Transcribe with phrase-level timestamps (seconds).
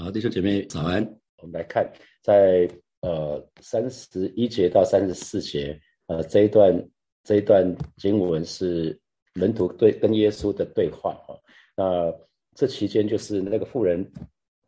[0.00, 1.04] 好，弟兄姐妹早安。
[1.42, 1.92] 我们来看，
[2.22, 5.76] 在呃三十一节到三十四节，
[6.06, 6.88] 呃这一段
[7.24, 8.96] 这一段经文是
[9.34, 11.36] 门徒对跟耶稣的对话哈。
[11.76, 12.14] 那
[12.54, 14.08] 这期间就是那个妇人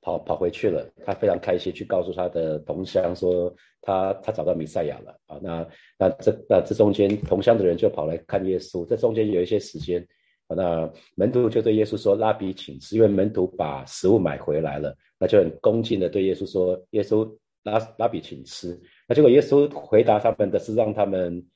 [0.00, 5.38] 跑跑回去了，他非常开心去告诉他的同乡说他他找到弥赛亚了啊。
[5.40, 10.04] 那那这那这中间同乡的人就跑来看耶稣，这中间有一些时间。
[10.56, 17.32] 那门徒就对耶稣说：“拉比，请吃。”因为门徒把食物买回来了，那就很恭敬的对耶稣说：“耶稣，
[17.62, 21.46] 拉拉比，请吃。”那结果耶稣回答他们的是让他们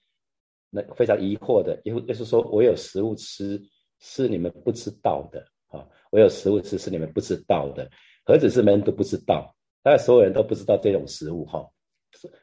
[0.70, 1.80] 那非常疑惑的。
[1.84, 3.60] 耶稣耶稣说：“我有食物吃，
[3.98, 5.84] 是你们不知道的啊！
[6.12, 7.90] 我有食物吃，是你们不知道的。
[8.24, 9.52] 何止是门徒不知道，
[9.82, 11.68] 大概所有人都不知道这种食物哈。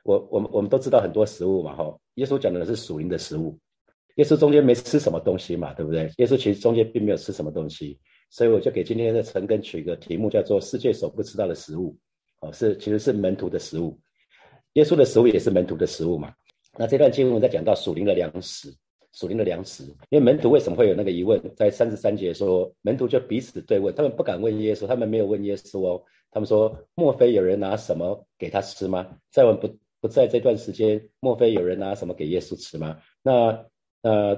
[0.04, 1.98] 我我们我们都知道很多食物嘛哈。
[2.16, 3.58] 耶稣讲的是属灵的食物。”
[4.16, 6.12] 耶稣中间没吃什么东西嘛，对不对？
[6.18, 11.96] 耶稣其实中间并没有吃什么东西，所以我就给今天的陈根取一个题目，叫做“世界所不知道的食物”。
[12.42, 14.00] 哦，是其实是门徒的食物，
[14.74, 16.34] 耶稣的食物也是门徒的食物嘛。
[16.78, 18.74] 那这段经文在讲到属灵的粮食，
[19.14, 21.40] 属灵的粮食，因为门徒为什么会有那个疑问？
[21.56, 32.98] 在三十三节说，门徒就彼此对问，他们不敢问耶稣，他们没有问耶稣哦，他们说：“莫非有人拿什么给他吃吗？”在我们不不在这段时间，莫非有人拿什么给耶稣吃吗？
[33.22, 33.66] 那
[34.02, 34.34] 呃，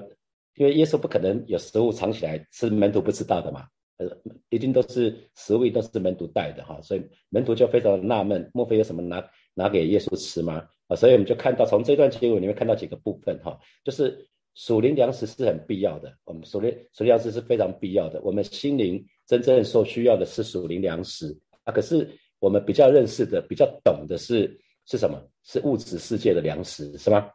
[0.56, 3.68] 因为耶稣不可能有食物藏起来，是门徒不知道的嘛？
[3.98, 4.08] 呃，
[4.50, 10.68] 一定都是食物都是门徒带的哈，所以门徒就非常纳闷，莫非有什么拿拿给耶稣吃吗？
[10.88, 25.22] 啊，所以我们就看到从这段经文里面看到几个部分哈，就是属灵粮食是很必要的，我们属灵属灵粮食是非常必要的，我们心灵真正所需要的是属灵粮食啊，可是我们比较认识的、比较懂的是是什么？
[25.44, 27.30] 是物质世界的粮食是吗？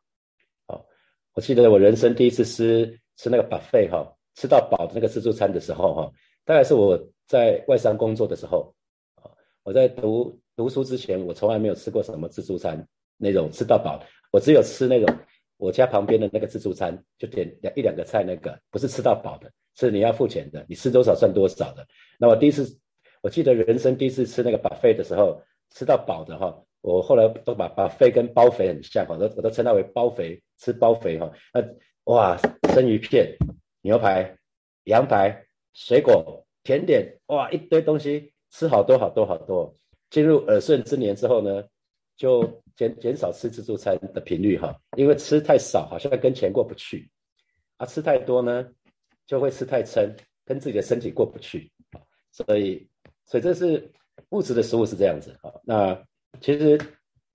[1.38, 6.12] 我记得我人生第一次吃吃那个 buffet 哈，吃到饱的那个自助餐的时候哈，
[6.44, 8.74] 大概是我在外商工作的时候。
[9.62, 12.84] 我在读读书之前，我从来没有吃过什么自助餐
[13.16, 15.16] 那种吃到饱，我只有吃那种
[15.58, 21.86] 我家旁边的那个自助餐，就点两一两个菜那个，不是吃到饱的，是你要付钱的，你吃多少算多少的。
[22.18, 22.66] 那我第一次，
[23.22, 25.40] 我记得人生第一次吃那个 buffet 的时候，
[25.72, 26.60] 吃到饱的哈。
[26.80, 31.32] 我后来都把把肥跟包肥很像，我都我都称它为包肥，吃包肥哈。
[31.54, 31.62] 那
[32.04, 32.36] 哇，
[32.72, 33.36] 生鱼片、
[33.80, 34.36] 牛排、
[34.84, 39.74] 羊排、水果、甜点，哇，一堆东西，吃好多好多好多。
[40.10, 41.64] 进入耳顺之年之后呢，
[42.16, 47.10] 就减减少吃自助餐的频率哈，因为吃太少好像跟钱过不去，
[47.76, 48.68] 啊，吃太多呢
[49.26, 50.14] 就会吃太撑，
[50.44, 51.70] 跟自己的身体过不去
[52.30, 52.88] 所以
[53.24, 53.90] 所以这是
[54.30, 56.04] 物质的食物是这样子啊，那。
[56.42, 56.78] 其实，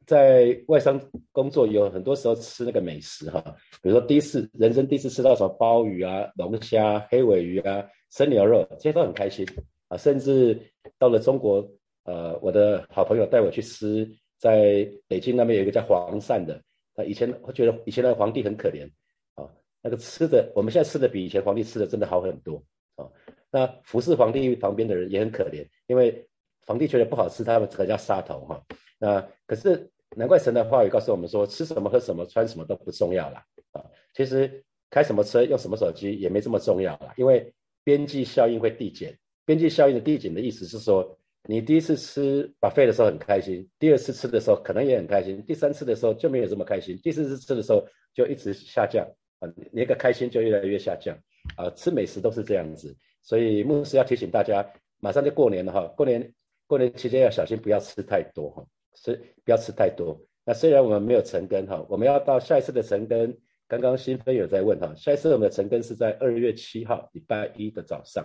[0.06, 1.00] 在外商
[1.32, 3.42] 工作有很多时候吃那个美食哈，
[3.82, 9.46] 比如说第一次人生第一次吃到什么鲍鱼啊、龙虾、黑尾鱼啊、生牛肉，这些都很开心
[9.88, 9.98] 啊。
[9.98, 10.60] 甚至
[10.98, 11.68] 到了中国，
[12.04, 16.62] 呃，我的好朋友带我去吃，在北京那边有一个叫黄鳝的，
[16.96, 18.90] 他以前我觉得以前的皇帝很可怜
[19.36, 19.50] 啊，
[19.82, 22.64] 那个吃的我们现在吃的比以前皇帝吃的真的好很多
[22.96, 23.08] 啊。
[23.52, 26.28] 那服侍皇帝旁边的人也很可怜，因为
[26.66, 28.64] 皇帝觉得不好吃，他们可叫杀头哈。
[28.98, 33.84] 那可是难怪神的话语告诉我们说，吃什么喝什么穿什么都不重要了啊！
[34.14, 37.54] 其实开什么车用什么手机也没这么重要了，因为
[37.84, 39.18] 边际效应会递减。
[39.46, 41.18] 边际效应的递减的意思是说，
[41.50, 49.06] 你第一次吃把费的时候很开心，第二次吃的时候可能也很开心，第三次的时候就没有这么开心，第四次吃的时候就一直下降
[49.40, 51.18] 啊，那个开心就越来越下降
[51.58, 51.70] 啊！
[51.72, 54.66] 吃美食都是这样子，所以牧师要提醒大家，
[55.00, 56.34] 马上就过年了哈，过年
[56.68, 58.66] 过年期间要小心不要吃太多哈。
[58.96, 60.20] 是不要吃太多。
[60.46, 63.38] 那虽然我们没有成根哈，我们要到下一次的成根。
[63.66, 68.24] 刚刚新飞有在问哈，下一次我们的成根是在二月七号礼拜一的早上。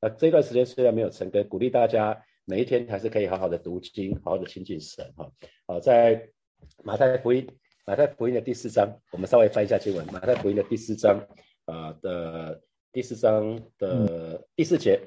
[0.00, 5.30] 那这段时间虽然没有成根，鼓励大家每一天还是可以好好的读经，好好的亲近神哈。
[5.66, 6.28] 好，在
[6.82, 7.48] 马太福音
[7.86, 10.04] 马太福音的第四章，我们稍微翻一下经文。
[10.12, 11.24] 马太福音的第四章
[11.66, 12.60] 啊的
[12.92, 15.00] 第四章的第四节，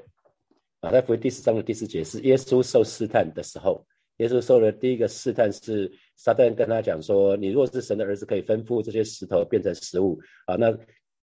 [0.81, 3.85] 马太福音第四章的第四节是耶稣受试探的时候。
[4.17, 10.77] 耶稣受的第一个试探是撒旦跟他讲说：“你若是神的儿子，可以吩咐这些石头变成食物。”啊，那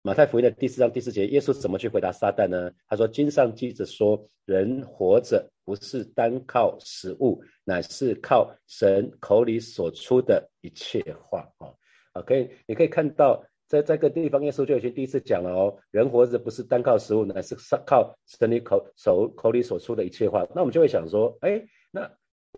[0.03, 2.71] 马太福音的第四章第四节，耶稣怎么去回答撒旦呢？
[2.87, 11.75] 他说：“经上记着说，人活着不是单靠食物，乃是靠神口里所出的一切话。”啊，
[12.13, 20.47] 啊，可以，你可以看到，在这个地方，耶稣就已经第一次讲了哦，人活着不是单靠食物，乃是靠神里口手口里所出的一切话。
[20.55, 21.61] 那我们就会想说，哎，
[21.91, 22.09] 那。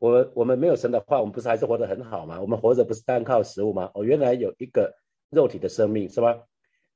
[0.01, 2.41] 我我们没有神的话，我们不是还是活得很好吗？
[2.41, 3.91] 我们活着不是单靠食物吗？
[3.95, 4.93] 哦，原来有一个
[5.29, 6.37] 肉体的生命是吧？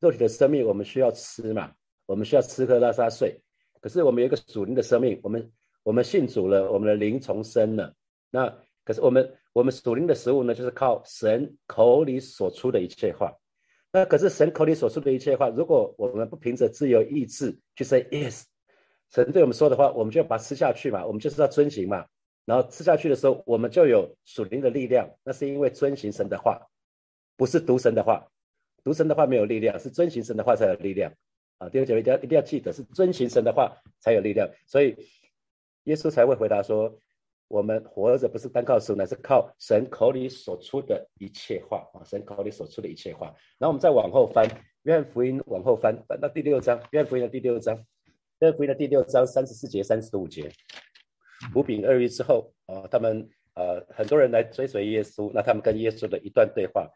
[0.00, 1.72] 肉体的生命我们需要吃嘛？
[2.06, 3.40] 我们需要吃喝拉撒睡。
[3.80, 5.52] 可是我们有一个属灵的生命，我们
[5.82, 7.94] 我们信主了，我们的灵重生了。
[8.30, 13.34] 那可是我们我们属灵的食物呢，就是靠神口里所出的一切话。
[13.92, 18.44] 那可是神口里所出的一切话，如果我们不凭着自由意志去 say yes，
[19.10, 22.06] 神对我们说的话，我们就要把它吃下去嘛，我们就是要遵行嘛。
[22.44, 25.08] 然后吃下去的时候，我们就有属灵的力量。
[25.24, 26.60] 那是因为遵行神的话，
[27.36, 28.28] 不是读神的话。
[28.82, 31.12] 读神的话没有力量，是遵行神的话才有力量。
[31.56, 34.50] 啊，第二节一定要一定要记得，是遵行神的话才有力量。
[34.66, 34.94] 所以
[35.84, 36.98] 耶稣才会回答说：
[37.48, 42.04] 我们活着不是单靠神，乃是靠神口里所出的一切话啊！
[42.04, 43.28] 神口里所出的一切话。
[43.58, 44.46] 然后我们再往后翻，
[44.82, 47.74] 约翰福音往后翻，翻到第六章，约翰福音的第六章，
[48.40, 50.50] 约翰福音的第六章三十四节、三十五节。
[51.54, 56.88] 五饼二鱼之后，啊，他们呃很多人来追随耶稣，那他们跟耶稣的一段对话，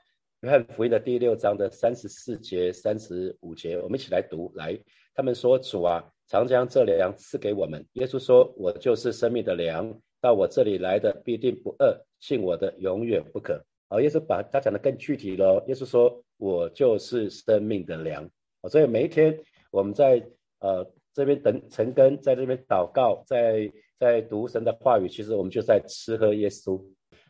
[0.42, 4.52] 约翰福音的第六章的三十四节、三十五节，我们一起来读。
[4.54, 4.78] 来，
[5.14, 15.64] 他们说：“主啊，常将这粮赐给我们。”耶稣说：“我就是生命的粮，到我这里来的必定不饿，信我的永远不渴。”啊，耶稣把他讲的更具体了。
[15.66, 18.28] 耶稣说：“我就是生命的粮。”，
[18.70, 19.38] 所以每一天
[19.70, 20.22] 我们在
[20.60, 23.70] 呃这边等陈根，在这边祷告，在。
[24.00, 26.80] 在读神的话语，其实我们就在吃喝耶稣。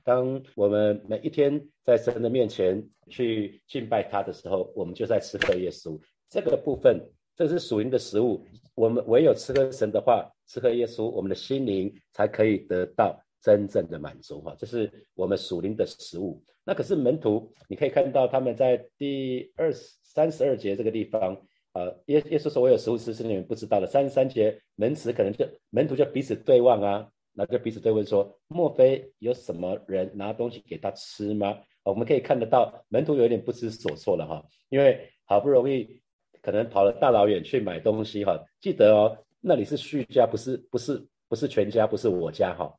[0.04, 5.98] 当我们每一天在神的面前去敬拜他的时候，我们就在吃喝耶稣。
[6.28, 7.00] 这个部分，
[7.34, 8.44] 这是属灵的食物。
[8.74, 14.42] 我们唯有吃喝神的话，吃喝耶稣，我们的心灵才可以得到真正的满足。
[14.42, 16.38] 哈，这是我们属灵的食物。
[16.66, 21.34] 那可是门徒，你可以看到他们在第二十三十二节这个地方。
[21.72, 36.02] 啊，耶耶稣说：“我有食物吃，是你们不知道的。”三十三节门词可能就门徒就彼此对望啊，那就彼此对问说：“莫非有什么人拿东西给他吃吗？”我们可以看得到门徒有点不知所措了哈，因为好不容易
[36.42, 42.74] 可能跑了大老远去买东西哈，记得哦，那里是叙家，不是不是不是全家，不是我家哈，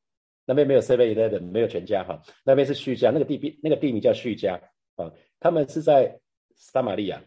[0.45, 4.61] 那边没有 Seven Eleven，没有全家哈，那边是叙家，那个地地那个地名叫叙家
[4.95, 6.19] 啊，他们是在
[6.53, 7.23] 撒玛利亚。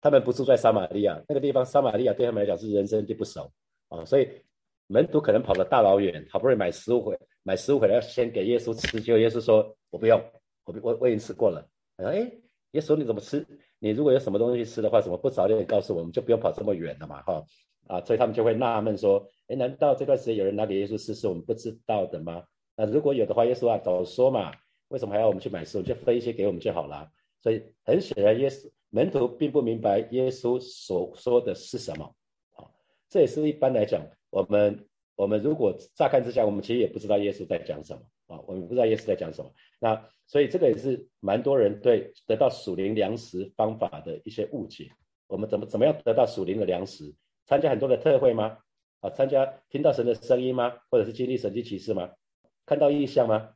[0.00, 3.50] 他们不住在撒玛利亚那个地方，撒玛利亚对他们来讲是人生地不熟
[3.88, 4.28] 啊，所以
[4.86, 10.20] 门徒可能跑了大老远，好不容易买食物回买食物回来，要先给耶稣吃，结果耶稣说：“我不用，
[10.64, 11.66] 我我我已经吃过了。”
[11.96, 12.30] 哎，
[12.72, 13.44] 耶稣你怎么吃？
[13.78, 17.22] 你如果有什么东西吃的话，怎么不早点告诉我们，就不用跑这么远了嘛？
[17.22, 17.44] 哈
[17.88, 22.42] 啊，所以他们就会纳闷说：“哎，难道这段时间有人拿给耶稣吃是我们不知道的吗？
[22.76, 24.52] 那如果有的话，耶稣啊早说嘛，
[24.88, 25.82] 为什么还要我们去买食物？
[25.82, 27.08] 就分一些给我们就好了。”
[27.46, 28.68] 所以很显然，耶稣。
[28.90, 32.04] 门徒并不明白耶稣所说的是什么，
[32.54, 32.66] 啊，
[33.08, 34.84] 这也是一般来讲，我们
[35.14, 38.02] 我们如果乍看之下，我们其实也不知道耶稣在讲什么，
[38.34, 39.52] 啊，我们不知道耶稣在讲什么。
[39.78, 44.90] 那所以这个也是蛮多人对得到属灵粮食方法的一些误解。
[45.28, 47.14] 我们怎么怎么样得到属灵的粮食？
[47.44, 48.58] 参加很多的特会吗？
[49.00, 50.72] 啊，参加听到神的声音吗？
[50.90, 52.10] 或者是经历神迹启示吗？
[52.64, 53.50] 看到异象吗？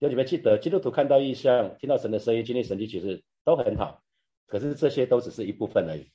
[0.00, 4.02] 有你们记得，基督徒看到异象、听到神的声音、经历神迹启示都很好。
[4.46, 6.06] 可是这些都只是一部分而已，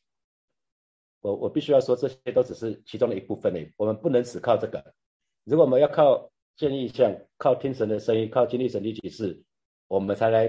[1.22, 3.70] 我我必须要说，这些都只是其中的一部分而已。
[3.76, 4.94] 我们不能只靠这个，
[5.46, 9.42] 如果我们要靠建议像靠听神的声音，靠经历神迹启示，
[9.88, 10.48] 我们才来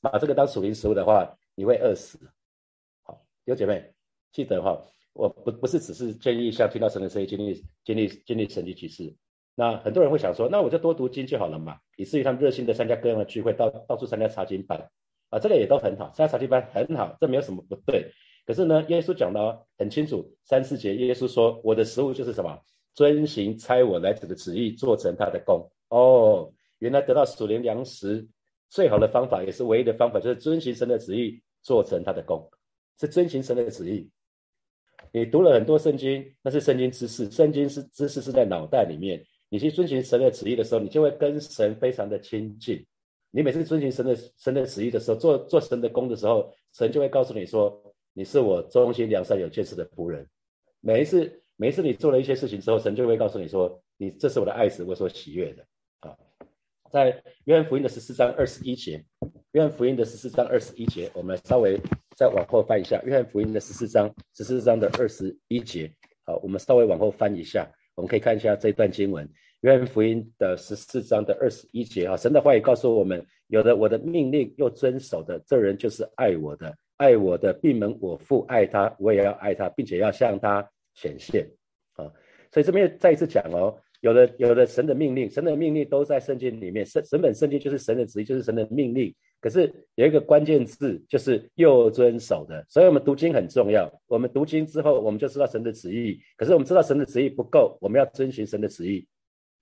[0.00, 2.18] 把这个当属灵食物的话，你会饿死。
[3.02, 3.92] 好，有姐妹
[4.30, 4.80] 记得哈，
[5.12, 9.14] 我不不是只是建议像听到神的声音，经历经历经历神迹启示。
[9.58, 14.78] 那很多人会想说，那我就多读经就好了嘛，以至于他们热心的参加各样的聚会，到到处参加查经班。
[15.30, 18.12] 啊，这个也都很好，参加查经班很好，这没有什么不对。
[18.44, 22.56] 可是呢，耶稣讲的很清楚，三四节，耶稣说：“我的食物就是什么？
[22.94, 28.28] 遵行差我来者的旨意，做成他的功。”哦，原来得到属灵粮食
[28.68, 32.48] 最好的方法，也是唯一的方法，就是遵行神的旨意，做成他的功，
[33.00, 34.08] 是遵行神的旨意。
[35.12, 39.24] 你读了很多圣经，那是圣经知识，圣经是知识是在脑袋里面。
[39.48, 42.84] 你去遵循神的旨意的时候，你就会跟神非常的亲近。
[43.30, 47.82] 你每次遵循神的神的旨意的时候，做做神的功的时候，神就会告诉你说
[48.14, 50.26] ：“你是我忠心良善有见识的仆人。”
[50.80, 55.64] 每一次每一次你做了一些事情之后，神就会告诉你说：“你这是我的爱子，我所喜悦的。”
[56.00, 56.16] 啊，
[56.90, 59.04] 在约翰福音的十四章二十一节，
[59.52, 61.78] 约翰福音的十四章二十一节，我们稍微
[62.16, 65.90] 再往后翻一下，约翰福音的十四章十四章的二十一节。
[66.24, 69.28] 好，我们稍微往后翻一下，我们可以看一下这段经文。
[69.62, 76.76] 约翰福音的十四章的二十一节啊，神的话也告诉我们：有的我的命令又遵守的，这人就是爱我的。
[76.98, 81.46] 爱我的，闭门我父爱他，我也要爱他，并且要向他显现。
[81.94, 82.04] 啊，
[82.52, 86.84] 所以这边再一次讲哦，有的有的神的命令，神的命令都在圣经里面。
[86.84, 89.14] 神神本圣经就是神的旨意，就是神的命令。
[89.40, 92.64] 可是有一个关键字，就是又遵守的。
[92.68, 93.92] 所以我们读经很重要。
[94.06, 96.20] 我们读经之后，我们就知道神的旨意。
[96.36, 99.06] 可是我们知道神的旨意不够，我们要遵循神的旨意。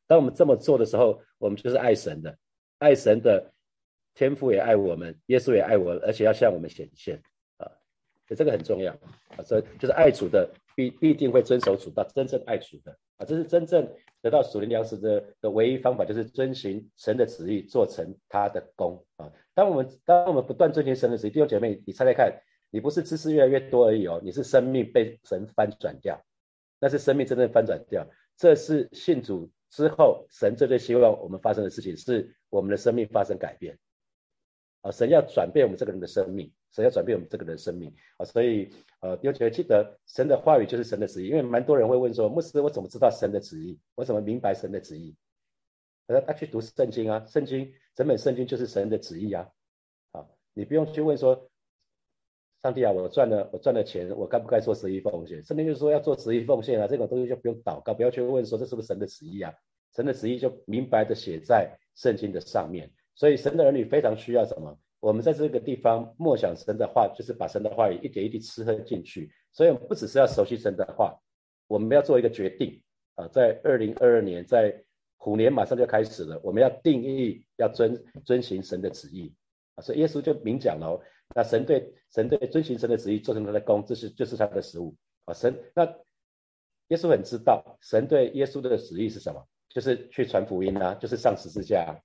[0.07, 2.37] 当我们这么做的时候，我们就是爱神的，
[2.79, 3.53] 爱神的
[4.15, 7.21] 天父也爱我们，耶稣也爱我，而且要向我们显现，
[8.27, 8.93] 所以这个很重要
[9.37, 13.89] 啊，所以就是爱主的必必定会遵守主道，真正爱主的啊，这是真正
[14.23, 19.31] 得到属灵粮食的的唯一方法，就是遵循神的旨意，做成他的功啊。
[19.55, 22.33] 当我们当我们不断遵循神的旨意，弟兄姐妹，你猜猜看，
[22.71, 26.21] 你不是知识越来越多而已哦，你是生命被神翻转掉，
[26.81, 29.51] 那是生命真正翻转掉，这是信主。
[29.71, 33.77] 之后，神最最希望我们发生的事情是我们的生命发生改变
[34.83, 34.93] 啊！
[34.93, 38.25] 神要转变我们这个人的生命，神要转变我们这个人的生命啊！
[38.25, 38.69] 所以
[39.01, 43.79] 呃，有且记得神的话语就是神的旨意，因为蛮多人会问说，牧师，我怎么知道神的旨意？
[43.95, 45.17] 我怎么明白神的旨意？
[46.09, 49.49] 呃，他去读圣经啊，圣经整本圣经就是神的旨意啊！
[50.13, 51.49] 啊，你不用去问说。
[52.63, 55.43] 上帝啊，我赚了，我赚了钱，我该不该做十一奉献？
[55.45, 59.53] 圣经就是说要做十一奉献啊，这种东西就不用祷告，不要去问说这是不是神的旨意啊？
[59.95, 62.91] 神的旨意就明白的写在圣经的上面。
[63.15, 64.79] 所以神的儿女非常需要什么？
[65.05, 69.31] 我们在这个地方默想神的话，就是把神的话语一点一滴吃喝进去。
[69.53, 71.15] 所以我们不只是要熟悉神的话，
[71.67, 72.83] 我们要做一个决定
[73.17, 74.83] 啊，在二零二二年，在
[75.19, 79.31] 虎年马上就开始了，我们要定义要遵遵行神的旨意
[79.75, 79.83] 啊。
[79.83, 80.99] 所以耶稣就明讲了。
[81.35, 84.97] 那神对神对遵循神的旨意做成他的功，这是就是他的食物
[85.27, 85.35] 啊。
[85.35, 85.85] 神那
[86.89, 92.01] 耶稣很知道神对耶稣的旨意是什么，就是去传福音啊，就是上十字架。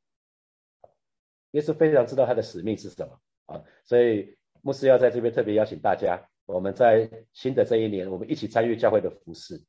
[1.52, 9.62] 耶稣非常知道他的使命是什么啊，所以牧师要在这边特别邀请大家，我们在新的这一年，我们一起参与教会的服饰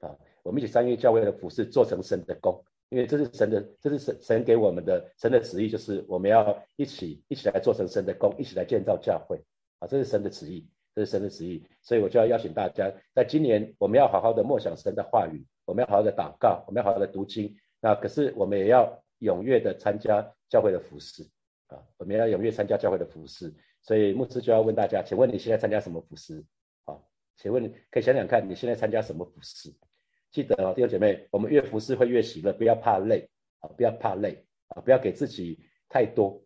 [0.00, 2.64] 啊，我们一起参与教会的服饰，做成神的功。
[2.90, 9.38] 因为这是神的，这是神神给我们的神的旨意，就是我们要一起一起来做成神的功，一起来建造教会
[9.78, 9.86] 啊！
[9.86, 17.54] 这是神的旨意，这是神的旨意，所以我就要邀请大家，在今年我们要好好的默想神的话语，我们要好好的祷告，我们要好好的读经。
[17.82, 21.22] 那可是我们也要踊跃的参加教会的服饰
[21.66, 21.82] 啊！
[21.96, 23.54] 我们要踊跃参加教会的服饰。
[23.82, 26.44] 所以牧师就要问大家，请问你现在参加什么服饰？
[26.84, 26.98] 啊？
[27.36, 29.72] 请问可以想想看你现在参加什么服饰？
[30.30, 35.58] 记得哦，弟兄姐妹，我们越服饰会越喜乐，不要怕累啊，不要怕累啊，不要给自己
[35.88, 36.44] 太多，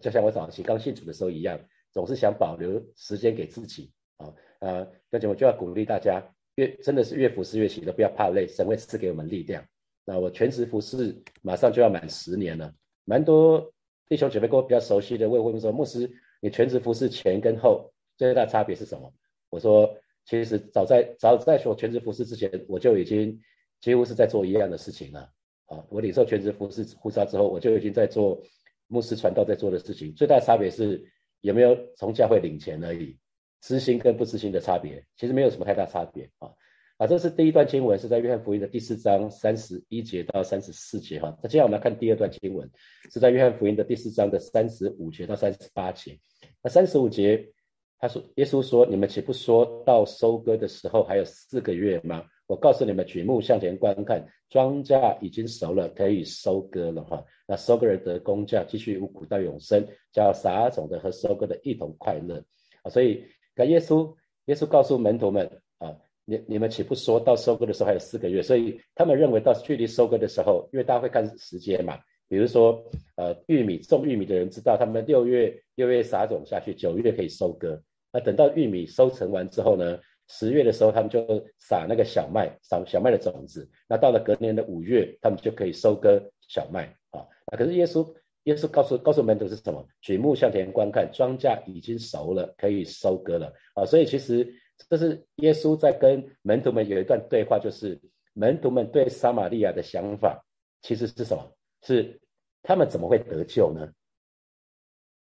[0.00, 1.58] 就像我早期刚信主的时候一样，
[1.90, 6.22] 总是想保留时间给自己啊啊，弟兄姐妹就要鼓励大家，
[6.54, 9.66] 越真的是越服饰越喜乐，不要怕累，神会赐给我们力量。
[10.06, 12.72] 那我全职服侍马上就要满十年了，
[13.04, 13.70] 蛮多
[14.08, 16.10] 弟兄姐妹跟我比较熟悉的，问问说，牧师，
[16.40, 19.12] 你全职服侍前跟后最大差别是什么？
[19.50, 19.94] 我说。
[20.28, 23.40] 其实早在早在说全职服侍之前，我就已经
[23.80, 25.20] 几乎是在做一样的事情了。
[25.66, 28.42] 啊，我领受全职服侍护照之后，我就已经在做
[28.88, 30.12] 牧师传道在做的事情。
[30.14, 31.00] 最大差别是
[31.42, 33.16] 有没有从教会领钱而已，
[33.60, 36.50] 知心跟不知心的差别，其实没有什么太大差别啊。
[36.98, 41.36] 啊，这是第一段经文，是在约翰福音的第四章三十一节到三十四节哈。
[41.42, 42.70] 那接下来我们来看第二段经文，
[43.12, 46.18] 是在约翰福音的第四章的三十五节到三十八节。
[46.62, 47.52] 那三十五节。
[47.98, 52.22] 他说：“耶稣说，你们岂不说到收割的时候还有四个月吗？
[52.46, 57.02] 我告诉你们，举目向前观看，庄稼已经熟了，可以收割了。
[57.04, 62.44] 哈，那收割人得工价，继续五谷到永生，叫撒种的和收割的一同快乐。
[62.82, 63.24] 啊，所以，
[63.54, 65.96] 看耶稣，耶稣告诉门徒们啊，
[66.26, 68.42] 你你们岂不说到收割的时候还有四个月？
[68.42, 77.80] 所以他们认为到距离收割的时候，因为大家会看时间嘛。”比如说，呃，玉米种玉米的人知道，他们六月六月撒种下去，九月可以收割。
[78.12, 81.24] 那等到玉米收成完之后呢，十月的时候他们就
[81.60, 83.70] 撒那个小麦，撒小麦的种子。
[83.88, 87.24] 那到了隔年的五月，他们就可以收割小麦啊。
[87.52, 88.04] 那可是耶稣，
[88.42, 89.86] 耶稣告诉告诉门徒是什么？
[90.00, 93.86] 举目向前观看，庄稼已经熟了，可以收割了啊。
[93.86, 94.52] 所以其实
[94.88, 98.00] 这是耶稣在跟门徒们有一段对话，就是
[98.34, 100.44] 门徒们对撒玛利亚的想法
[100.82, 101.52] 其实是什么？
[101.82, 102.20] 是
[102.62, 103.92] 他们怎么会得救呢？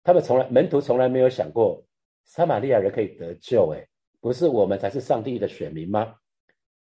[0.03, 1.83] 他们从来门徒从来没有想过
[2.23, 3.87] 撒玛利亚人可以得救，哎，
[4.19, 6.15] 不是我们才是上帝的选民吗？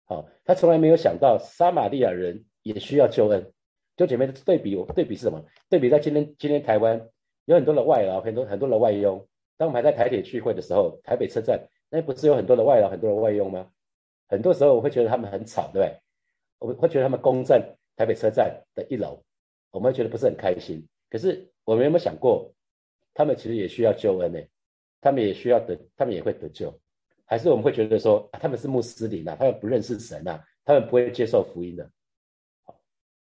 [0.05, 3.53] 好，他从来没有想到撒玛利亚人也需要救恩。
[3.97, 5.45] 就姐妹的对比，对比是什么？
[5.69, 7.09] 对比在今天今天台湾
[7.45, 9.27] 有很多的外劳，很多很多的外佣。
[9.59, 13.70] 当我们还在台铁聚会的时候，台北车站那不是有很多的外劳，很多的外佣吗？
[14.28, 16.00] 很多时候我会觉得他们很吵，对不对？
[16.59, 17.61] 我会觉得他们攻占
[17.97, 19.23] 台北车站的一楼。
[19.73, 22.52] 我们会觉得不是很开心，可是我们有没有想过，
[23.14, 24.40] 他们其实也需要救恩呢？
[25.00, 26.76] 他们也需要得，他们也会得救，
[27.25, 31.88] 还是我们会觉得说，他们是穆斯林呐，他们不认识神呐，他们不会接受福音的。
[32.64, 32.80] 好，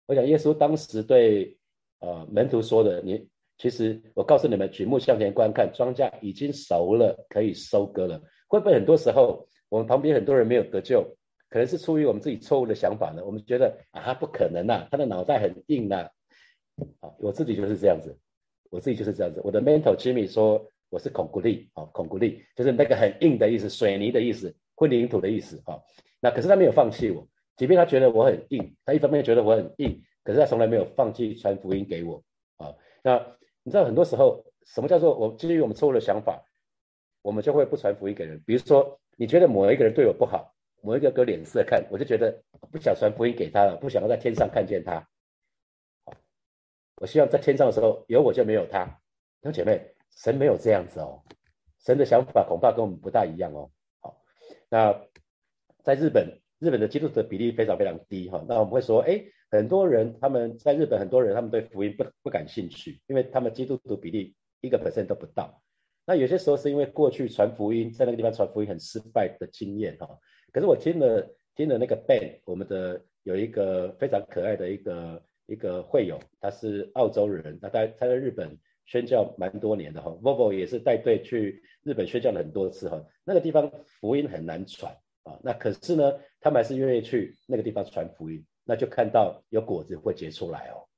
[0.07, 1.59] 我想耶稣当时对
[1.99, 8.23] 呃门徒说的，你其实我告诉你们，举目向前观看，庄稼已经熟了，可以收割了。
[8.51, 11.03] 会不会很多时候我们旁边很多人没有得救，
[11.49, 13.25] 可能是出于我们自己错误的想法呢？
[13.25, 16.11] 我们觉得啊，不可能呐，他的脑袋很硬呐。
[16.99, 18.19] 啊，我自己就是这样子，
[18.69, 19.41] 我自己就是这样子。
[19.45, 25.79] 我的 mental Jimmy 说我是孔古力，啊，孔古力就是那个很硬的意思，水泥的意思，混凝土的意思，啊。
[26.21, 32.21] 那可是他没有放弃我，即便他觉得我很硬，他一方面觉得我很硬，可是他从来没有放弃传福音给我，
[32.57, 32.75] 啊。
[33.05, 33.25] 那
[33.63, 36.43] 你知道很多时候什么叫做我基于我们错误的想法，
[37.23, 38.43] 我们就会不传福音给人。
[38.47, 40.55] 比如说你觉得某一个人对我不好。
[40.83, 45.07] 某一个给脸色看，我就觉得不想传福音给他了，不想要在天上看见他。
[46.07, 46.15] 好，
[46.97, 48.87] 我希望在天上的时候有我就没有他。
[48.87, 51.23] 弟兄姐妹，神没有这样子哦，
[51.85, 53.71] 神的想法恐怕跟我们不大一样哦。
[54.01, 54.23] 好，
[54.71, 54.99] 那
[55.85, 58.43] 在日本，日本的基督徒的比例非常非常低哈。
[58.49, 65.61] 那我们会说，哎，很多人他们在日本，很多人他们对福音不不感兴趣，因为他们基督徒比例一个百分都不到。
[66.11, 70.09] 那有些时候是因为过去传福音在那个地方传福音很失败的经验哈。
[70.53, 90.91] 可是我听了听了那个 Ben，我们的有一个非常可爱的一个一个会友，他是澳洲人，他在他在日本宣教蛮多年的哈，Vovo 也是带队去日本宣教了很多次哈，那个地方福音很难传啊，那可是呢，他们还是愿意去那个地方传福音，那就看到有果子会结出来哦，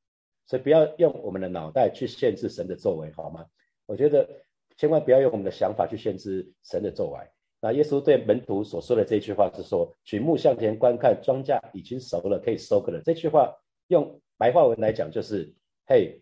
[0.46, 3.44] 所以不要用我们的脑袋去限制神的作为好吗？
[3.84, 4.26] 我觉得
[4.82, 7.18] 千万不要用我们的想法去限制神的作为。
[7.60, 13.54] 那耶稣对门徒所说的这句话是说：“举目向前观看，庄稼已经熟了，可以收割了。”这句话
[13.86, 15.54] 用白话文来讲就是
[15.86, 16.20] ：“嘿，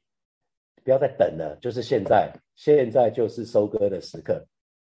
[0.85, 4.35] 不要再等了，就是现在，现在就是收割的时刻。”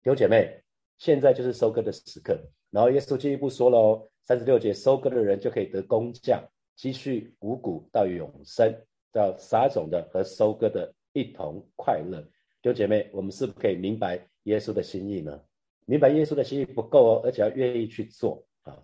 [0.05, 0.63] 弟兄姐妹，
[0.99, 2.39] 现在就是收割的时刻。
[2.71, 6.41] 然后耶稣进一步说了哦，三十六节，收割的人就可以得工匠，
[6.77, 8.73] 积蓄五谷到永生，
[9.11, 12.23] 到撒种的和收割的一同快乐。
[12.67, 15.41] 弟兄姐妹，我们是不可以明白耶稣的心意呢？
[15.85, 18.77] 明白耶稣的心意不够哦，而且要愿意去做啊。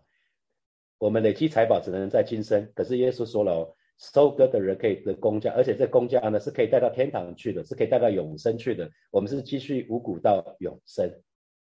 [0.99, 8.89] 我们累积财宝只能在今生，可是耶稣说了哦，收割的人可以得工价，而且这工价呢是可以带到天堂去的，是可以带到永生去的。
[9.11, 11.13] 我们是继续五谷到永生，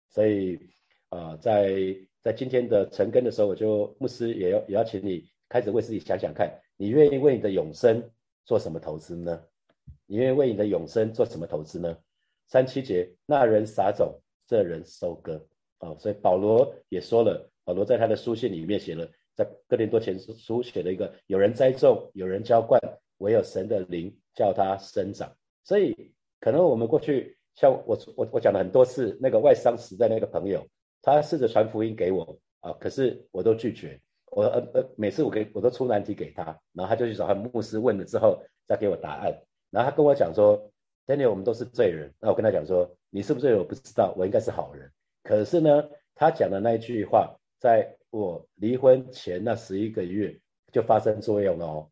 [0.09, 0.59] 所以
[1.07, 8.03] 啊，在在今天的成根的时候，我就牧师也要也要请你开始为自己想想看，你愿意为你的永生
[8.43, 9.41] 做什么投资呢？
[10.11, 11.97] 你愿意为你的永生做什么投资呢？
[12.45, 14.13] 三七节，那人撒种。
[14.45, 15.41] 这人收割
[15.77, 22.77] 啊，所以保罗也说了，保罗在他的书信里面写了，在哥林多前书写了一个：有人栽种，有人浇灌，
[23.19, 25.33] 唯有神的灵叫他生长。
[25.63, 25.95] 所以
[26.41, 30.67] 可能我们过去像我我我讲了很多次，那个外商时代那个朋友，
[31.01, 33.97] 他试着传福音给我啊，可是我都拒绝，
[34.31, 36.43] 我呃呃每次我给我都出难题给他，
[36.73, 39.33] 然后他就去找他牧师问了之后再给我答案，
[39.71, 40.69] 然后他跟我讲说。
[41.07, 42.13] Daniel，我们都是罪人。
[42.21, 43.59] 那我跟他讲说，你是不是罪人？
[43.59, 44.89] 我不知道，我应该是好人。
[45.23, 50.39] 可是呢，他讲的那一句话，在我离婚前那十一个月
[50.71, 51.89] 就发生作用了哦。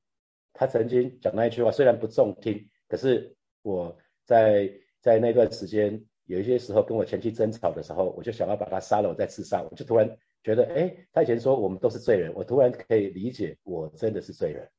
[0.54, 9.64] 他曾经讲那一句话，虽然不中听，可是我在在那段时间有一些时候跟我前妻争吵的时候，我就想要把他杀了，我再自杀。
[9.64, 14.70] 我就突然觉得，哎，他以前说我们都是罪人，我突然可以理解，我真的是罪人。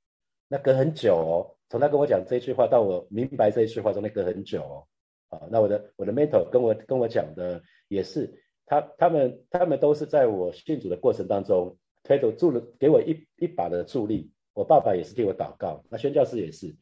[0.50, 1.56] 那隔很久哦。
[1.70, 4.88] 从他跟我讲这句话到我明白这一句话中间隔很久哦，
[5.28, 8.28] 啊，那我的我的 mentor 跟我跟我讲的也是，
[8.66, 16.74] 他他们他们都是在我信主的过程当中推动助了给我一一把的助力，我爸爸也是替我祷告，那宣教师也是，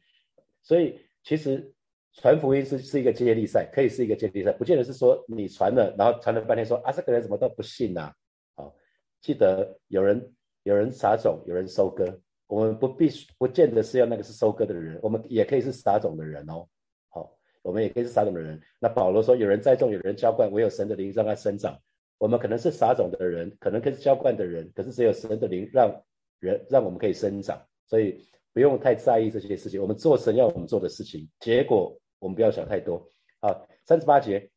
[0.63, 1.71] 所以其实
[2.13, 8.11] 传福音是是一个接力赛，可以是一个接力赛，不见得是说你传了，然后传了半天说啊这个人怎么都不信呐，
[8.55, 8.73] 好，
[9.21, 12.19] 记得有人有人撒种，有人收割。
[12.49, 13.07] 我们不必
[13.37, 16.67] 不见得是要那个是收割的人，我们也可以是撒种的人哦。
[17.09, 17.31] 好，
[17.61, 18.59] 我们也可以是撒种的人。
[18.79, 21.79] 那保罗说，有人栽种，有人浇灌，唯有神的灵让它生长。
[22.17, 26.03] 我们可能是撒种的人，可能可以浇灌的人，可是只有神的灵让
[26.39, 27.63] 人让我们可以生长。
[27.85, 28.19] 所以
[28.51, 29.79] 不用太在意这些事情。
[29.79, 33.07] 我们做神要我们做的事情，结果我们不要想太多。
[33.41, 34.49] 好，三十八节，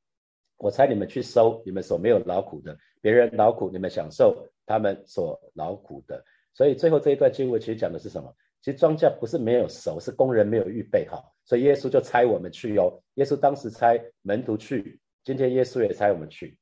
[0.57, 6.25] 我猜你们去收，你们所没有劳苦的，别人劳苦，你们享受他们所劳苦的。
[6.55, 8.35] 所以最后这一段经文其实讲的是什么？
[8.61, 11.35] 其实庄稼不是没有熟，是工人没有预备好。
[11.45, 13.03] 所以耶稣就差我们去哦。
[13.15, 16.57] 耶稣当时差门徒去，今天耶稣也差我们去。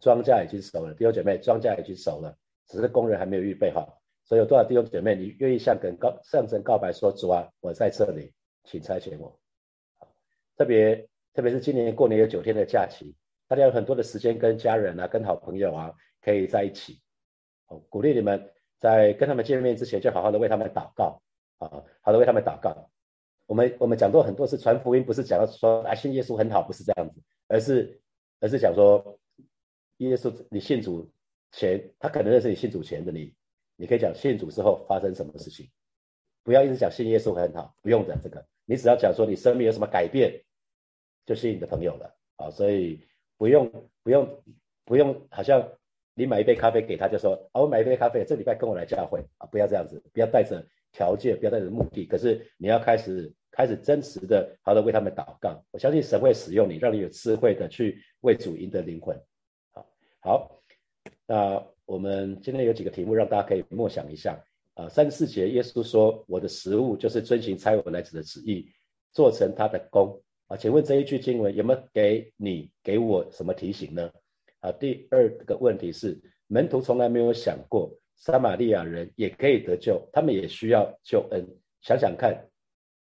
[0.00, 2.34] 庄稼已经熟了，弟兄姐妹，庄稼已经熟了，
[2.66, 4.00] 只是工人还没有预备好。
[4.24, 8.32] 所以有多少弟兄姐妹，你愿意向跟告向神告白说：“主啊，我在这里，
[8.64, 9.38] 请差遣我。”
[10.56, 13.14] 特别特别是今年过年有九天的假期，
[13.46, 16.98] 大家有很多的时间跟家人啊、跟好朋友啊可以在一起。
[17.66, 18.50] 哦，鼓励你们。
[18.78, 21.20] 在跟他们见面之前，就好好的为他们祷告
[21.58, 22.90] 啊，好的为他们祷告。
[23.46, 28.00] 我们我们讲过很多次传福音，不是讲说啊信耶稣很好，不是这样子，而是
[28.40, 29.18] 而是讲说
[29.98, 31.10] 耶稣你信主
[31.52, 33.34] 前，他可能认识你信主前的你，
[33.76, 35.70] 你可以讲信主之后发生什么事情，
[36.42, 40.42] 不要一直讲信耶稣很好，不用讲这个，你只要讲说你生命有什么改变，
[41.24, 42.16] 就是你的朋友了。
[42.36, 43.02] 啊，所以
[43.38, 44.42] 不用不用
[44.84, 45.72] 不用，好像
[46.16, 53.32] 你买一杯咖啡给他就说啊，我买一杯咖啡，这礼拜跟我来教会啊，不要这样子，不要带着条件，不要带着目的，可是你要开始。
[53.52, 59.18] 开始真实的好的为他们祷告，我相信神会使用你，让你有智慧的去为主赢得灵魂。
[59.72, 59.86] 好，
[60.20, 60.62] 好，
[61.26, 64.38] 那我们今天有几个题目让大家可以默想一下。
[64.74, 68.68] 啊，三十四节，耶稣说：“我的食物就是遵行差我来子的旨意，
[69.10, 74.12] 做成他的功。”啊，请问这一句经文有没有给你给我什么提醒呢？
[74.60, 81.46] 啊，第二个问题是，门徒从来没有想过，撒玛利亚人也可以得救，他们也需要救恩。
[81.80, 82.48] 想想看。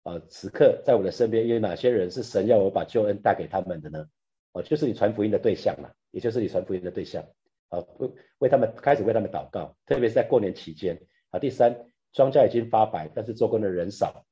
[0.04, 4.04] 啊，此刻在我的身边有哪些人是神要我把救恩带给他们的呢？
[4.52, 7.24] 哦，就是你传福音的对象嘛，也就是你传福音的对象。
[7.70, 11.00] 啊，为为他们开始为他们祷告，特别是在过年期间。
[11.30, 14.26] 啊，第三，庄稼已经发白，但是做工的人少。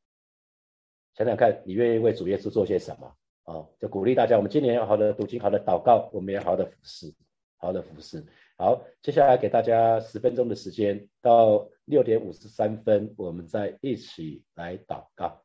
[1.13, 3.15] 想想看你愿意为主耶稣做些什么？
[3.49, 7.11] 啊，就鼓励大家，我们今年要好的读经，好的祷告，我们也好的服侍，
[7.57, 8.23] 好的服侍。
[8.55, 15.43] 好，接下来给大家十分钟的时间，到六点五十三分，我们再一起来祷告。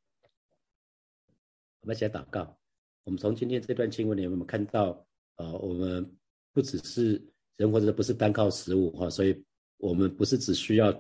[1.80, 2.58] 我们一起来祷告。
[3.04, 6.14] 我们从今天这段经文里面，我们看到，呃，我们
[6.52, 7.22] 不只是
[7.56, 9.42] 人活着不是单靠食物哈，所以
[9.78, 10.92] 我们不是只需要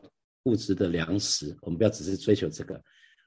[0.44, 2.82] 物质的粮食，我们不要只是追求这个，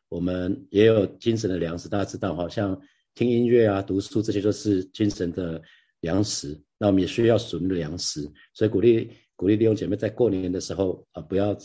[0.09, 1.87] 我们也有精神的粮食。
[1.87, 2.79] 大家知道，好像
[3.17, 5.59] 听音乐啊、读书这些都是精神的
[6.01, 6.55] 粮食。
[6.77, 8.21] 那我们也需要属灵的粮食，
[8.53, 11.57] 所以鼓励鼓励弟兄姐妹在过年的时候啊，不要。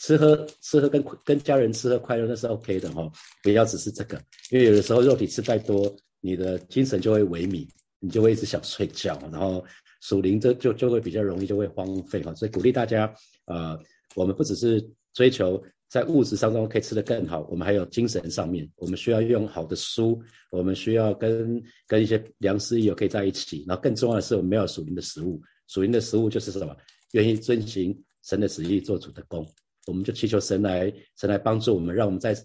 [0.00, 3.10] 吃喝吃喝跟跟家人吃喝快乐那是 OK 的哈，
[3.42, 4.16] 不要只是这个，
[4.52, 7.66] 因为有的时候肉体吃太多，你的精神就会萎靡，
[7.98, 9.64] 你就会一直想睡觉，然后
[10.02, 12.32] 属灵这就就会比较容易就会荒废哈。
[12.36, 13.12] 所以鼓励大家，
[13.46, 13.76] 呃，
[14.14, 20.20] 我们不只是追求在物质当中可以吃得更好，我们还有精神上面，我们需要用好的书，
[20.50, 26.76] 我们需要跟跟一些良师益友可以在一起，然后更重要的是我们没有属灵的食物，属灵的食物就是什么？
[27.12, 29.46] 愿意遵行神的旨意做主的工。
[29.86, 32.36] 我们就祈求神来，神来帮助我们，让我们在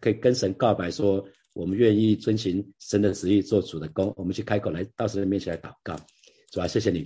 [0.00, 4.10] 可以跟神告白，说我们愿意遵行神的旨意，做主的工。
[4.16, 5.94] 我们去开口来到神的面前来祷告，
[6.50, 7.00] 主啊，谢谢你，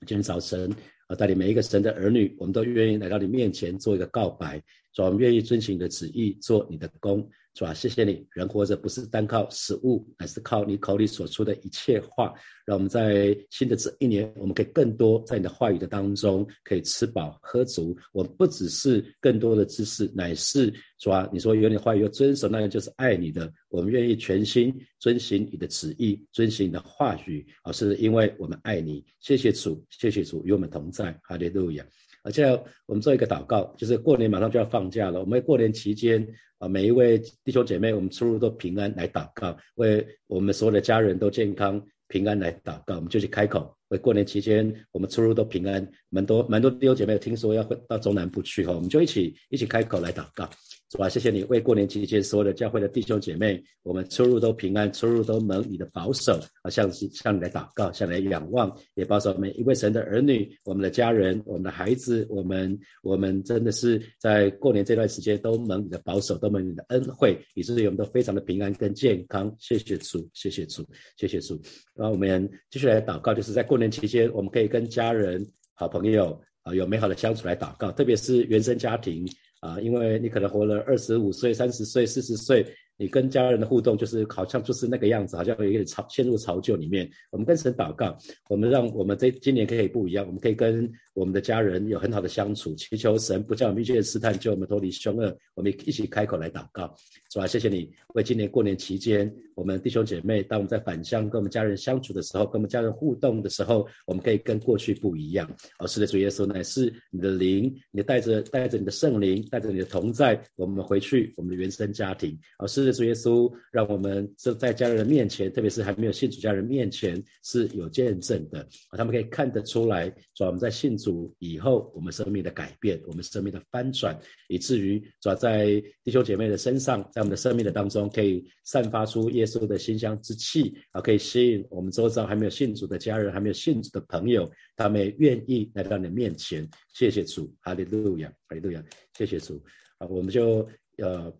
[0.00, 0.68] 今天早晨
[1.06, 4.60] 啊，带领每一个神的儿女，我们都愿意来到你面前做一个告白，
[4.92, 7.28] 主，我们愿意遵行你的旨意，做你的工。
[7.54, 7.74] 是吧？
[7.74, 12.32] 谢谢你，人活着不是单靠食物，而是靠你口里所出的一切话。
[12.64, 17.94] 让我们在新的这一年，我们可以更多在你的话语的当中，可以吃饱喝足。
[18.12, 23.52] 我们不只是更多的知识，乃是说，你说有你的话语要遵守，那个就是爱你的。
[23.68, 29.04] 我们愿意全心遵行你的旨意，遵行你的话语，而是因为我们爱你。
[29.20, 31.12] 谢谢主，谢谢主与我们同在。
[31.22, 31.84] 哈利路亚。
[32.22, 32.44] 而且
[32.86, 36.26] 我们做一个祷告，就是过年马上就要放假了，我们过年期间
[36.58, 50.48] 啊，每一位弟兄姐妹，我们出入都平安来祷告，为我们所有的家人都健康平安来祷告，我们就去开口，为过年期间我们出入都平安，蛮多蛮多弟兄姐妹听说要到中南部去哈，我们就一起一起开口来祷告。
[50.92, 51.08] 是吧？
[51.08, 56.68] 谢谢你为过年期间所有的教会的弟兄姐妹，我们出入都平安，出入都蒙你的保守啊！
[56.68, 69.50] 向向你来祷告，向你来仰望，也保守每一位神的儿女，我们的家人，我们的孩子，我们我们真的是在过年这段时间都蒙你的保守，都蒙你的恩惠，以至于我们都非常的平安跟健康。
[69.58, 71.58] 谢谢主，谢谢主，谢谢主。
[71.94, 79.26] 然后我们继续来祷告，就是在过年期间，我们可以跟家人、好朋友啊有美好的相处来祷告，特别是原生家庭。
[79.62, 82.66] 啊，因为你可能活了二十五岁、三十岁、四十岁。
[83.02, 87.10] 你跟家人的互动就是好像就是那个样子，好像有一点潮陷入潮旧里面。
[87.32, 88.16] 我们跟神祷告，
[88.48, 95.36] 我们让我们这今年可以不一样，我们可以跟我们的家人有很好的相处，祈求神不叫我们遇见试探，救我们脱离凶恶。
[95.56, 96.94] 我们一起开口来祷告，
[97.28, 105.50] 主啊，谢谢你为今年过年期间，我们弟兄姐妹当我们在返乡跟我们家人相处的时候，跟我们家人互动的时候，我们可以跟过去不一样。
[105.80, 112.38] 哦，是的，主耶稣乃是你的灵，你带着带着你的圣灵，带着你的同在，我们回去我们的原生家庭。
[112.58, 136.68] 哦，是主耶稣让我们这在家人的面前，特别是还没有信主家人面前是有见证的，他们可以看得出来，说我们在信主以后，我们生命的改变，我们生命的翻转，以至于主要在弟兄姐妹的身上，在我们的生命的当中，可以散发出耶稣的馨香之气啊，可以吸引我们周遭还没有信主的家人，还没有信主的朋友，他们愿意来到你的面前。
[136.94, 138.84] 谢谢主，哈利路亚，哈利路亚，
[139.16, 139.62] 谢谢主
[139.98, 141.32] 啊，我们就呃。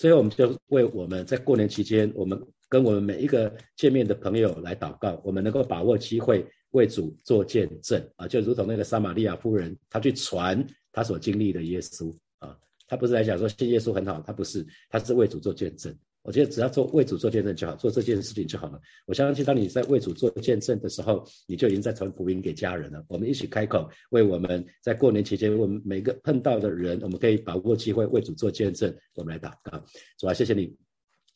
[0.00, 12.56] 所以，我们就为我们在过年期间，我们跟我们每一个见面的朋友来祷告，我们能够把握机会，为主做见证啊，就如同那个撒玛利亚夫人，她去传她所经历的耶稣啊，
[12.88, 15.94] 她不是来讲说信耶稣很好，她不是，她是为主做见证。
[16.22, 18.80] 我觉得只要做为主做见证就好，做这件事情就好了。
[19.06, 23.02] 我相信，当你在为主做见证的时候，你就已经在传福音给家人了。
[23.08, 28.94] 我们一起开口，为我们在过年期间，我们每个碰到的人，我们可以把握机会为主做见证。
[29.14, 29.82] 我们来祷告，
[30.18, 30.89] 主啊，谢谢你。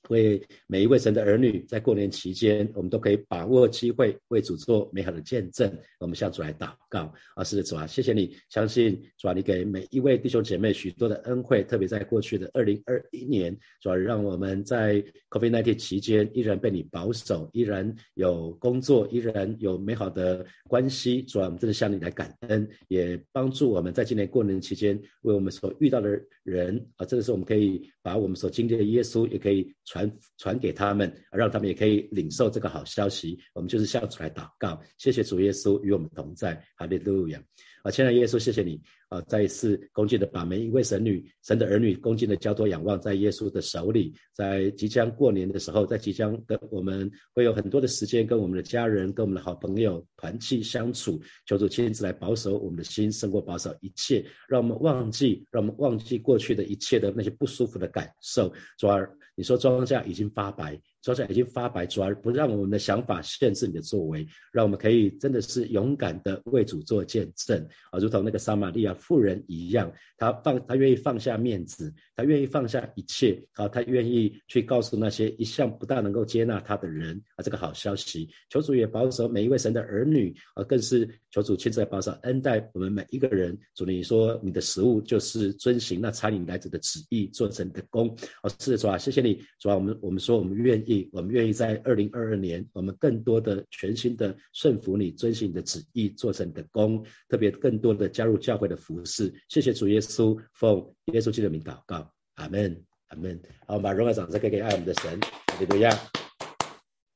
[0.08, 5.72] 为每一位神的儿女，在过年期间，我们都可以把握机会为主做美好的见证。
[5.98, 21.22] 我们向主来祷告，啊，是的，主啊，谢谢你，相信主啊，你给每一位弟兄姐妹许多的恩惠，特别在过去的二零二一年，主啊，让我们在 COVID-19 期间依然被你保守，依然有工作，依然有美好的关系。
[21.22, 29.72] 主啊，我们真的向你来感恩，也帮助我们在今年过年期间，为我们所遇到的人啊，真的是我们可以把我们所经历的耶稣，也可以。
[29.94, 33.38] 传传给他们，让他们也可以领受这个好消息。
[33.54, 37.40] 我们就是向主来祷告，谢谢主耶稣与我们同在，哈利路亚。
[37.84, 38.80] 啊，亲爱的耶稣，谢谢你
[39.10, 39.20] 啊！
[39.28, 44.14] 再一次恭敬的把每一位神女、神的儿女恭敬的交托仰望在耶稣的手里。
[44.32, 51.20] 在即将过年的时候，在即将跟我们会有很多的时间跟我们的家人、跟我们的好朋友团契相处。
[51.44, 58.50] 求主亲自来保守我们的心，胜过保守一切，让我们忘记，让我们忘记过去的一切的那些不舒服的感受。
[58.78, 58.98] 主啊，
[59.34, 60.80] 你说庄稼已经发白。
[61.04, 78.26] 说起来已经发白，主而不让我们的想法限制你的作为，让我们可以真的是勇敢的为主做见证啊，如同那个撒玛利亚妇人一样，他放他愿意放下面子，他愿意放下一切啊，他愿意去告诉那些一向不大能够接纳他的人啊，这个好消息。
[78.48, 83.54] 求主也保守每一位神的儿女啊，更是求主亲自来保守恩待我们每一个人。
[83.74, 88.08] 主，你说你的食物就是遵行那差你来者的旨意，做成的功。
[88.42, 90.93] 哦，是的，主啊，谢谢你，主啊，我们我们说我们愿意。
[91.12, 99.32] 我们愿意在二零二二年，我们更多的全新的顺服你，遵循你的旨意，做成你的功，特别更多的加入教会的服饰。
[99.48, 103.40] 谢谢主耶稣，奉耶稣基督的名祷告，阿门，阿门。
[103.66, 105.18] 好，我们把荣耀掌声给给爱我们的神，
[105.58, 105.96] 怎么样？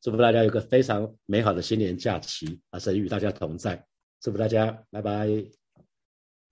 [0.00, 2.78] 祝福大家有个非常美好的新年假期啊！
[2.78, 3.84] 神与大家同在，
[4.20, 5.57] 祝福大家，拜拜。